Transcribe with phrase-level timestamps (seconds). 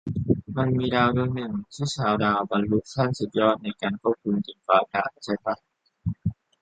[0.57, 5.55] มันมีดาวดวงนึง ที่ชาวดาวบรรลุขั้นสุดยอดในการควบคุมดินฟ้าอากาศใช่ป่ะ?